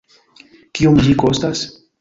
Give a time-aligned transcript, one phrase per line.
[0.79, 1.67] Kiom ĝi kostas?